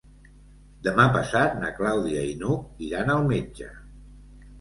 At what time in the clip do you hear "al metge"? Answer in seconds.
3.17-3.69